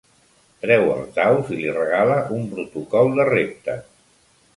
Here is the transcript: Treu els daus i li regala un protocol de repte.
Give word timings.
Treu 0.61 0.85
els 0.93 1.11
daus 1.17 1.51
i 1.55 1.57
li 1.59 1.73
regala 1.75 2.15
un 2.39 2.47
protocol 2.55 3.13
de 3.21 3.27
repte. 3.31 3.77